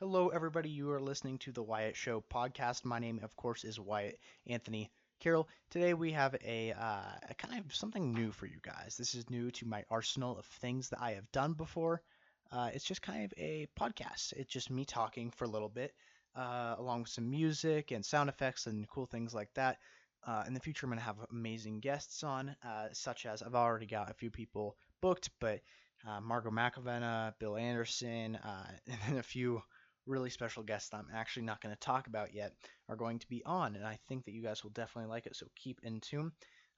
[0.00, 0.70] Hello, everybody.
[0.70, 2.84] You are listening to the Wyatt Show podcast.
[2.84, 4.90] My name, of course, is Wyatt Anthony
[5.22, 5.46] Carrell.
[5.70, 8.96] Today we have a, uh, a kind of something new for you guys.
[8.98, 12.02] This is new to my arsenal of things that I have done before.
[12.50, 14.32] Uh, it's just kind of a podcast.
[14.32, 15.94] It's just me talking for a little bit,
[16.34, 19.78] uh, along with some music and sound effects and cool things like that.
[20.26, 23.54] Uh, in the future, I'm going to have amazing guests on, uh, such as I've
[23.54, 25.60] already got a few people booked, but
[26.04, 28.36] uh, Margot McAvenna, Bill Anderson,
[28.88, 29.62] and then a few
[30.06, 32.52] really special guests that I'm actually not going to talk about yet
[32.88, 35.36] are going to be on, and I think that you guys will definitely like it.
[35.36, 36.32] So keep in tune.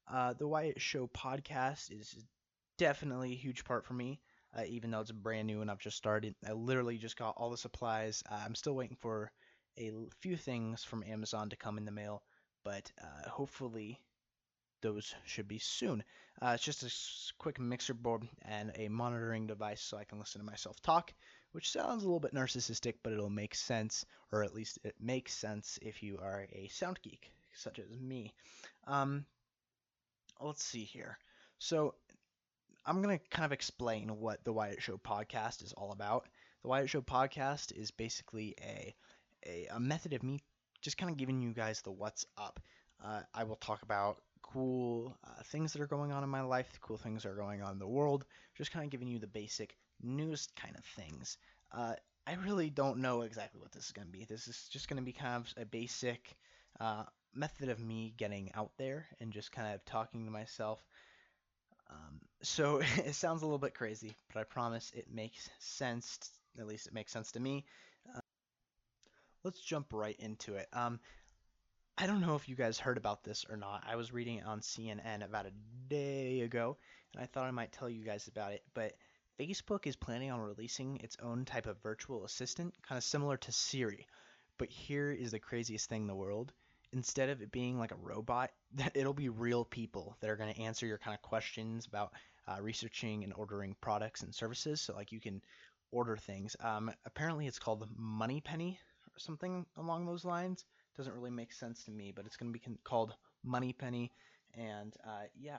[0.08, 2.16] Uh, the Wyatt Show podcast is
[2.78, 4.20] definitely a huge part for me,
[4.56, 6.34] uh, even though it's brand new and I've just started.
[6.46, 8.22] I literally just got all the supplies.
[8.30, 9.32] Uh, I'm still waiting for
[9.78, 12.22] a few things from Amazon to come in the mail,
[12.64, 14.00] but uh, hopefully
[14.82, 16.04] those should be soon.
[16.40, 20.40] Uh, it's just a quick mixer board and a monitoring device so I can listen
[20.40, 21.12] to myself talk
[21.52, 25.32] which sounds a little bit narcissistic, but it'll make sense, or at least it makes
[25.34, 28.32] sense if you are a sound geek, such as me.
[28.86, 29.24] Um,
[30.40, 31.18] let's see here.
[31.58, 31.94] So,
[32.84, 36.28] I'm going to kind of explain what the Wyatt Show podcast is all about.
[36.62, 38.94] The Wyatt Show podcast is basically a,
[39.44, 40.40] a, a method of me
[40.82, 42.60] just kind of giving you guys the what's up.
[43.04, 46.78] Uh, I will talk about cool uh, things that are going on in my life,
[46.80, 48.24] cool things that are going on in the world,
[48.56, 51.38] just kind of giving you the basic news kind of things.
[51.72, 51.94] Uh,
[52.26, 54.24] I really don't know exactly what this is going to be.
[54.24, 56.36] This is just going to be kind of a basic
[56.80, 60.80] uh, method of me getting out there and just kind of talking to myself.
[61.88, 66.18] Um, so it sounds a little bit crazy, but I promise it makes sense.
[66.58, 67.64] At least it makes sense to me.
[68.14, 68.20] Uh,
[69.44, 70.68] let's jump right into it.
[70.72, 70.98] Um,
[71.98, 73.84] I don't know if you guys heard about this or not.
[73.86, 75.52] I was reading it on CNN about a
[75.88, 76.76] day ago,
[77.14, 78.62] and I thought I might tell you guys about it.
[78.74, 78.92] But
[79.38, 83.52] Facebook is planning on releasing its own type of virtual assistant, kind of similar to
[83.52, 84.06] Siri.
[84.56, 86.52] But here is the craziest thing in the world.
[86.92, 90.54] Instead of it being like a robot, that it'll be real people that are going
[90.54, 92.12] to answer your kind of questions about
[92.48, 94.80] uh, researching and ordering products and services.
[94.80, 95.42] So like you can
[95.90, 96.56] order things.
[96.60, 100.64] Um, apparently it's called Moneypenny or something along those lines.
[100.96, 103.14] Doesn't really make sense to me, but it's going to be called
[103.44, 104.12] Moneypenny.
[104.54, 105.58] And uh, yeah,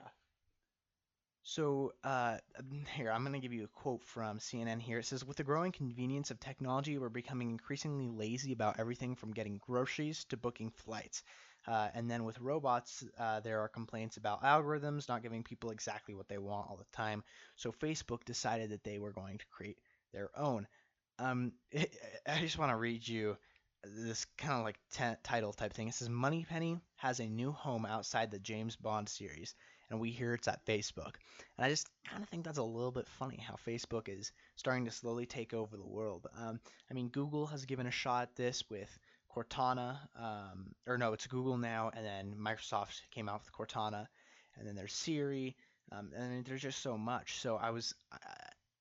[1.48, 2.36] so uh,
[2.94, 4.98] here, I'm going to give you a quote from CNN here.
[4.98, 9.32] It says, With the growing convenience of technology, we're becoming increasingly lazy about everything from
[9.32, 11.22] getting groceries to booking flights.
[11.66, 16.14] Uh, and then with robots, uh, there are complaints about algorithms not giving people exactly
[16.14, 17.24] what they want all the time.
[17.56, 19.78] So Facebook decided that they were going to create
[20.12, 20.68] their own.
[21.18, 23.38] Um, it, I just want to read you
[23.84, 25.88] this kind of like t- title type thing.
[25.88, 29.54] It says Moneypenny has a new home outside the James Bond series
[29.90, 31.14] and we hear it's at Facebook.
[31.56, 34.84] And I just kind of think that's a little bit funny how Facebook is starting
[34.84, 36.26] to slowly take over the world.
[36.38, 36.60] Um,
[36.90, 38.98] I mean, Google has given a shot at this with
[39.34, 44.06] Cortana, um, or no, it's Google now, and then Microsoft came out with Cortana,
[44.56, 45.56] and then there's Siri,
[45.92, 47.40] um, and there's just so much.
[47.40, 47.94] So I was,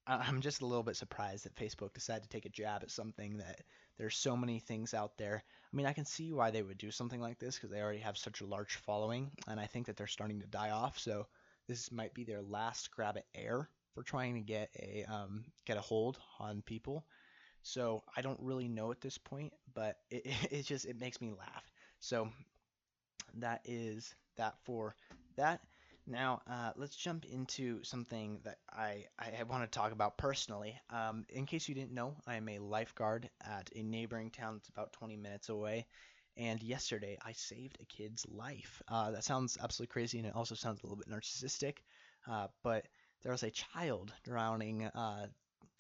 [0.08, 3.38] I'm just a little bit surprised that Facebook decided to take a jab at something
[3.38, 3.62] that
[3.98, 5.44] there's so many things out there.
[5.72, 8.00] I mean, I can see why they would do something like this because they already
[8.00, 10.98] have such a large following, and I think that they're starting to die off.
[10.98, 11.28] So
[11.68, 15.78] this might be their last grab at air for trying to get a um, get
[15.78, 17.06] a hold on people.
[17.64, 21.22] So I don't really know at this point, but it, it, it just it makes
[21.22, 21.72] me laugh.
[22.00, 22.30] So
[23.36, 24.96] that is that for
[25.36, 25.62] that.
[26.10, 30.80] Now, uh, let's jump into something that I, I want to talk about personally.
[30.90, 34.70] Um, in case you didn't know, I am a lifeguard at a neighboring town that's
[34.70, 35.86] about 20 minutes away.
[36.38, 38.82] And yesterday, I saved a kid's life.
[38.88, 41.80] Uh, that sounds absolutely crazy, and it also sounds a little bit narcissistic.
[42.26, 42.86] Uh, but
[43.22, 45.28] there was a child drowning uh,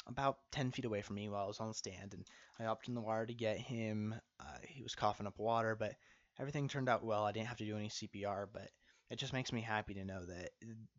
[0.08, 2.26] about 10 feet away from me while I was on the stand, and
[2.60, 4.14] I hopped in the water to get him.
[4.42, 5.94] Uh, he was coughing up water, but
[6.38, 7.24] everything turned out well.
[7.24, 8.70] I didn't have to do any CPR, but
[9.10, 10.52] it just makes me happy to know that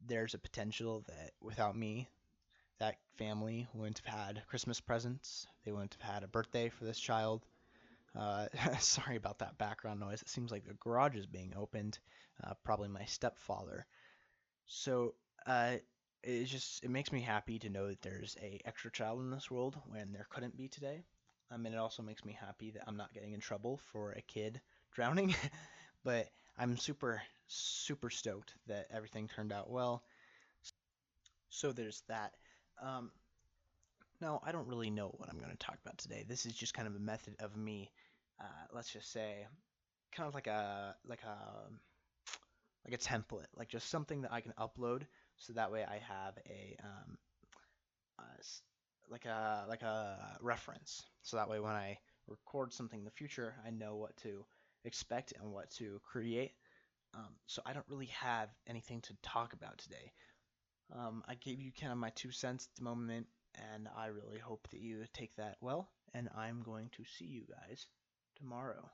[0.07, 2.09] there's a potential that without me,
[2.81, 5.47] that family wouldn't have had Christmas presents.
[5.65, 7.45] They wouldn't have had a birthday for this child.
[8.19, 8.49] Uh,
[8.81, 10.23] sorry about that background noise.
[10.23, 11.99] It seems like the garage is being opened.
[12.45, 13.87] Uh, probably my stepfather.
[14.67, 15.15] So
[15.47, 15.77] uh,
[16.23, 19.51] it just it makes me happy to know that there's a extra child in this
[19.51, 21.05] world when there couldn't be today.
[21.51, 24.23] I mean, it also makes me happy that I'm not getting in trouble for a
[24.23, 24.61] kid
[24.93, 25.35] drowning.
[26.05, 30.03] but I'm super super stoked that everything turned out well.
[31.51, 32.35] So there's that.
[32.83, 33.11] Um,
[34.21, 36.25] now, I don't really know what I'm going to talk about today.
[36.29, 37.91] This is just kind of a method of me,
[38.41, 39.47] uh, let's just say,
[40.15, 41.37] kind of like a like a
[42.85, 45.03] like a template, like just something that I can upload,
[45.37, 47.19] so that way I have a um,
[49.11, 51.03] like a like a reference.
[51.23, 54.45] So that way when I record something in the future, I know what to
[54.85, 56.53] expect and what to create.
[57.15, 60.13] Um, so I don't really have anything to talk about today.
[60.95, 63.27] Um, I gave you kind of my two cents at the moment,
[63.75, 65.91] and I really hope that you take that well.
[66.15, 67.87] And I'm going to see you guys
[68.39, 68.91] tomorrow.